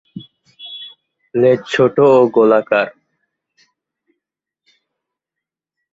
লেজ 1.35 1.59
ছোট 1.73 1.95
ও 2.09 2.19
গোলাকার। 2.35 2.87